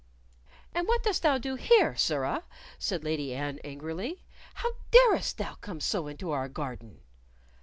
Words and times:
"And 0.73 0.87
what 0.87 1.03
dost 1.03 1.21
thou 1.21 1.37
do 1.37 1.53
here, 1.53 1.95
sirrah?" 1.95 2.43
said 2.79 3.03
Lady 3.03 3.35
Anne, 3.35 3.59
angrily. 3.63 4.23
"How 4.55 4.71
darest 4.89 5.37
thou 5.37 5.53
come 5.61 5.79
so 5.79 6.07
into 6.07 6.31
our 6.31 6.49
garden?" 6.49 7.01